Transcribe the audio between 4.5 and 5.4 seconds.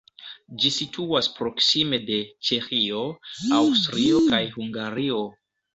Hungario.